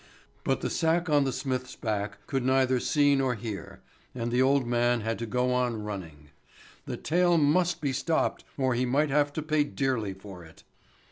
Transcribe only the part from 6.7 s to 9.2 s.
The tale must be stopped, or he might